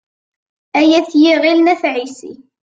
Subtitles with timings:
[0.79, 2.33] Ay At yiɣil n At Ɛissi.